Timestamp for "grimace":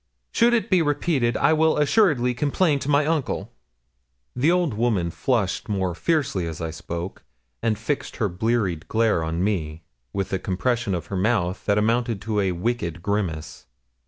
13.03-13.67